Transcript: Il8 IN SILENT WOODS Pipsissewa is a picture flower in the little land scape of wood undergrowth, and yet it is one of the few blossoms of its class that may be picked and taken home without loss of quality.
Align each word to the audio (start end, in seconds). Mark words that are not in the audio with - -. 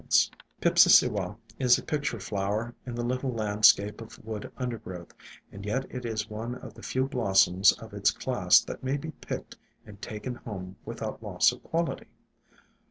Il8 0.01 0.03
IN 0.03 0.07
SILENT 0.09 0.25
WOODS 0.25 0.31
Pipsissewa 0.63 1.35
is 1.59 1.77
a 1.77 1.83
picture 1.83 2.19
flower 2.19 2.73
in 2.87 2.95
the 2.95 3.03
little 3.05 3.31
land 3.33 3.65
scape 3.65 4.01
of 4.01 4.17
wood 4.25 4.51
undergrowth, 4.57 5.13
and 5.51 5.63
yet 5.63 5.85
it 5.91 6.05
is 6.07 6.27
one 6.27 6.55
of 6.55 6.73
the 6.73 6.81
few 6.81 7.05
blossoms 7.07 7.71
of 7.73 7.93
its 7.93 8.09
class 8.09 8.61
that 8.61 8.83
may 8.83 8.97
be 8.97 9.11
picked 9.11 9.57
and 9.85 10.01
taken 10.01 10.33
home 10.33 10.75
without 10.85 11.21
loss 11.21 11.51
of 11.51 11.61
quality. 11.61 12.07